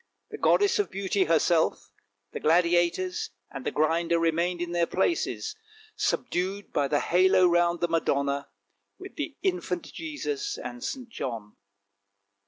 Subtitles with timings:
[0.31, 1.91] The goddess of beauty her self,
[2.31, 5.55] the Gladiators, and the Grinder remained in their places,
[5.95, 8.49] subdued by the halo round the Madonna,
[8.97, 11.07] with the infant Jesus and St.
[11.09, 11.55] John.